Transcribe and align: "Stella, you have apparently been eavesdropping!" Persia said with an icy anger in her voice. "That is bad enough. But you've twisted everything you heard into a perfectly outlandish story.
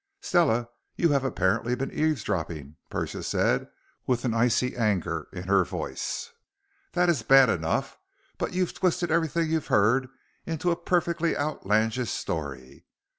"Stella, 0.19 0.67
you 0.95 1.11
have 1.11 1.23
apparently 1.23 1.75
been 1.75 1.91
eavesdropping!" 1.91 2.75
Persia 2.89 3.21
said 3.21 3.67
with 4.07 4.25
an 4.25 4.33
icy 4.33 4.75
anger 4.75 5.27
in 5.31 5.43
her 5.43 5.63
voice. 5.63 6.31
"That 6.93 7.07
is 7.07 7.21
bad 7.21 7.49
enough. 7.49 7.99
But 8.39 8.51
you've 8.53 8.73
twisted 8.73 9.11
everything 9.11 9.51
you 9.51 9.59
heard 9.59 10.09
into 10.43 10.71
a 10.71 10.75
perfectly 10.75 11.37
outlandish 11.37 12.09
story. 12.09 12.87